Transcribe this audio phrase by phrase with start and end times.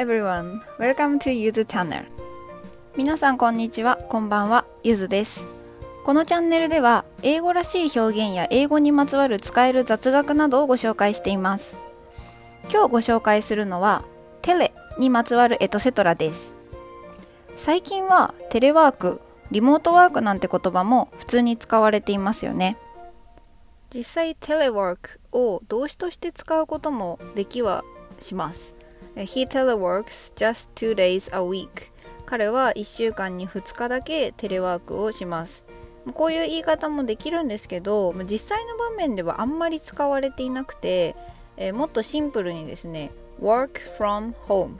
[0.00, 2.06] everyone, welcome to Yuzu Channel.
[2.96, 5.46] 皆さんこんにちは、こんばんは、ゆずです。
[6.04, 11.78] このチャンネルでは英語らしい表現や英語にまつわる使える雑学などをご紹介しています。
[12.72, 14.02] 今日ご紹介するのは
[14.40, 16.54] テレにまつわるエトセトラです。
[17.54, 19.20] 最近はテレワーク、
[19.50, 22.78] リモートワークなんて言葉も普通に使われていますよね。
[23.94, 27.84] 実際テレワークを動詞として使うこともできは
[28.18, 28.74] します。
[29.16, 31.90] He teleworks just two days a week.
[32.26, 35.64] 彼は1週間に2日だけテレワークをします。
[36.14, 41.14] こういう言い方もできるんですけど実際の場面ではあんまり使われていなくて、
[41.56, 43.10] え、もっとシンプルにですね
[43.40, 44.76] work from home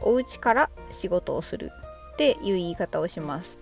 [0.00, 1.70] お家から仕事をする。
[2.14, 3.60] っていう言い方をします。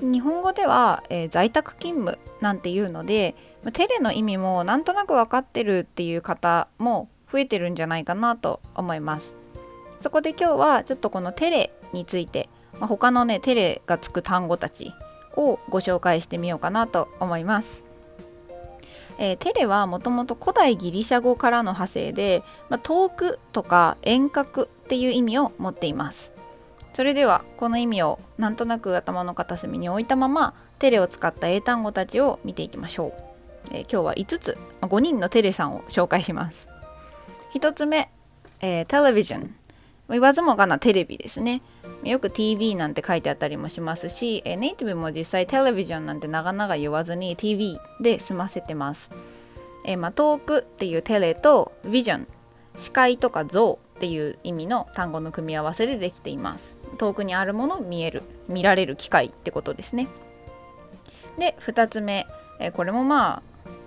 [0.00, 3.34] 日本語では、えー、在宅勤務なんていうので
[3.72, 9.34] テレの意味もなんとなく分かってるっていう方も増えてるんじゃないかなと思います
[10.00, 14.92] そこで今日はちょっとこのテレについて、まあ、他のねテレがつく単語たち
[15.36, 17.82] をご紹介してみようかなと思います。
[19.18, 26.32] えー、テレはもともと古代ギリシャ語からの派生で、まあ、遠くとか遠隔っていう意味を持っています。
[26.92, 33.12] それではこの意味をなんとなく頭の片隅に置いたままテレを使った英単語たちを見ていきましょう。
[33.72, 36.68] えー、今日は5つ、5人のテレさんを紹介します。
[37.56, 38.10] 1つ目、
[38.60, 39.54] えー、テレビジョン。
[40.10, 41.62] 言わずもがなテレビですね。
[42.04, 49.10] よく TV なんて書いてあったりもしますし、えネイティブも実際テレビジョンなんて長々言わずに TV で済ませてます。
[49.86, 52.28] えまあ、遠くっていうテレとビジョン
[52.76, 56.76] 視界とか像っていう意味の単語の組み合わせでできています。
[56.98, 58.22] 遠くにあるもの見える。
[58.48, 60.08] 見られる機械ってことですね。
[61.38, 62.26] で2つ目、
[62.60, 63.42] えこれもまあ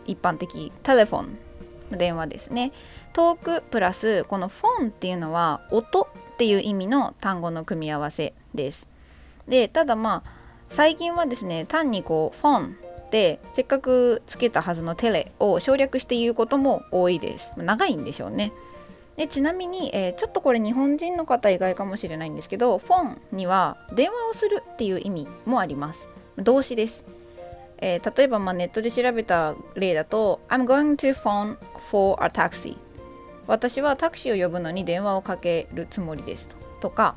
[0.08, 0.74] 一般的。
[0.82, 1.49] テレフォン
[1.92, 2.72] 電話ですね。
[3.14, 8.88] 遠くプラスこのフォンっていうのは音っていう意味の単語の組み合わせです。
[9.48, 10.32] でただまあ
[10.70, 12.76] 最近はですね単にこうフォン
[13.08, 17.52] ってせっかくつけたはずのテレを省略して言うことも多いです。
[17.58, 18.52] 長いんでしょうね。
[19.18, 26.08] でちなみに、えー、ちょっとこれ日本人の方意外かもしれないんですけどフォンには電話をするっていう意味もあります。
[26.38, 27.04] 動詞です。
[27.82, 31.58] えー、例えばまあネットで調べた例だと I'm going to phone
[31.90, 32.78] for a taxi
[33.48, 36.50] 私はタクシーを呼ぶのに電話をかけるつもりです。
[36.82, 37.16] とか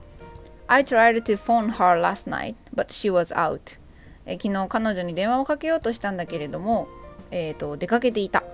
[0.67, 3.83] I tried to phone her last night but she was out
[4.27, 6.89] え昨日彼女に電話をかけようとしたんだけれども、
[7.31, 8.41] えーと、出かけていた。
[8.41, 8.45] っ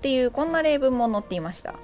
[0.00, 1.74] ていうこんな例文も載っていました。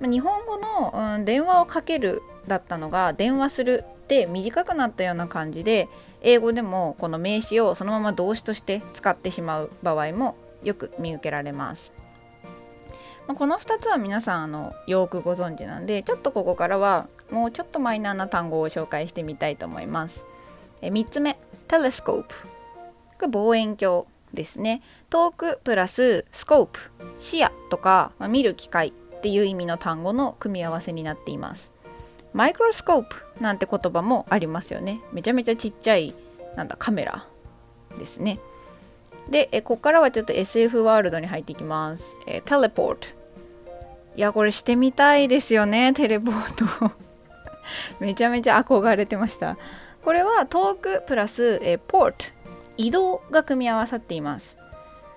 [0.00, 5.88] 日本語の、うん、電話をかけるだったのが電話するって短くなったような感じで
[6.20, 11.92] 英語でもこの名詞をそのまま動詞として使ってしまう場合もよく見受けられます。
[13.28, 20.24] まこの2つは皆さんあのよくご存知なんでちょっとここからはもうちょっとマイナーな単語を紹介してみたいと思います。
[20.82, 21.38] え3つ目
[21.68, 22.34] テレスコープ
[23.14, 26.80] これ望遠鏡ですね遠くプラススコープ
[27.18, 31.72] 視野とか、まあ、見る機会っていう意味の単語の組み合わせになっています
[32.32, 35.00] マイクロスコープなんて言葉もありますよね。
[35.12, 36.14] めちゃめちゃちっちゃい
[36.56, 37.26] なんだカメラ
[37.98, 38.38] ですね。
[39.28, 42.16] でえここからはちょっと SF ワールドに入っていきます。
[42.26, 43.08] えテレポート。
[44.16, 46.94] いやこれしてみたいですよねテレポート。
[48.00, 49.56] めちゃめちゃ憧れてました。
[50.04, 52.40] これは遠くプラスえポート。
[52.76, 54.56] 移動が組み合わさっています。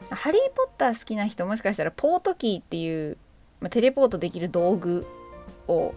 [0.10, 3.18] ハリー・ポッター好きな人もしかしたらポートキーっていう、
[3.62, 5.08] まあ、テレポートできる道具
[5.68, 5.94] を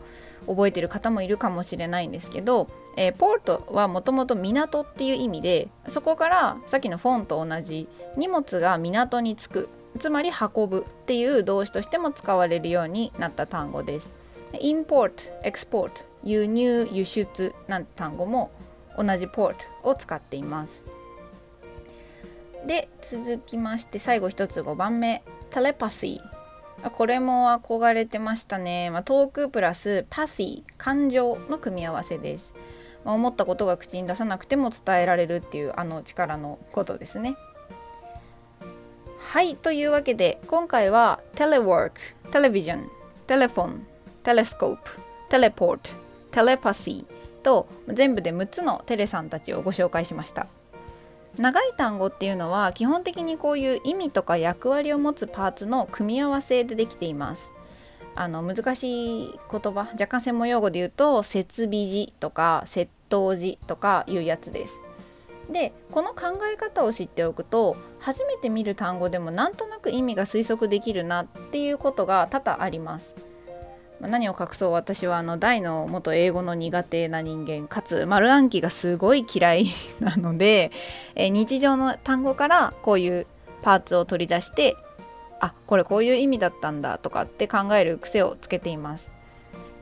[0.47, 9.69] 覚えてる方もいるかもしれないんですけど、えー、ポートはもともと港っていう意味でそこからさっきのフォンと同じ荷物が港に着く
[9.99, 14.13] つまり運ぶっていう動詞としても使われるようになった単語です。
[14.61, 18.51] インポート、エクスポート、輸入、輸出なんて単語も
[18.97, 20.83] 同じポートを使っています。
[22.67, 26.36] で続きまして最後一つ5番目テレパシー
[26.91, 32.55] これも憧れてましたね、まあ、トークプラスパシー感情の組み合わせです、
[33.05, 37.37] まあ、思ったことが口に出さなくても伝えられるっていうあの力のことですね。
[39.19, 42.01] はいというわけで今回はテレワーク
[42.31, 42.89] テレビジョン
[43.27, 43.87] テレフォン
[44.23, 45.91] テレスコープテレポート
[46.31, 50.47] テレパシーと全部で6つのテレさんたちをご紹介しました。
[51.39, 57.53] 長い単語っていうのは基本的にこういう意味とか役割を持つパーツの組み合わせでできています。
[58.15, 64.83] あの難しい言葉若干専門用語で言うと設備時とか窃盗時とかいうやつです。
[65.51, 73.15] でこの考え方を知っておくと初めて見る単語でもなんとなく意味が推測できるなっていうことが多々あります。
[74.01, 79.67] 何を隠そう私はあの大の元英語の苦手な人間かつ丸暗記がすごい嫌い
[80.01, 80.71] なので、
[81.15, 83.27] え、日常の単語からこういう
[83.63, 84.77] パーツを取り出して
[85.41, 89.11] あこれこういう意味だったんだとかって考える癖をつけています。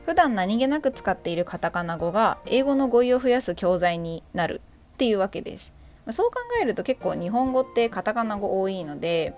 [0.05, 4.61] 普段何気なく使っているカタカナ語が英語の語彙を増やす教材になる
[4.93, 5.73] っていうわけです。
[6.11, 9.33] そう考えると結構日本語ってカタカナ語多いので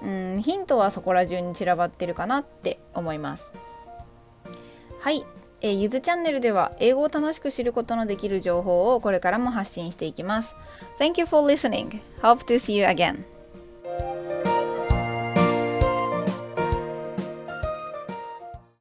[0.00, 3.50] うんヒントはそこら中に散らばってるかなって思います。
[5.02, 5.24] はい、
[5.60, 10.54] えー、ゆずチャンネルでは英語を楽しく知ることのできる情報をこれからも発信していきます
[10.96, 11.98] Thank you for listening.
[12.20, 13.24] Hope to see you again.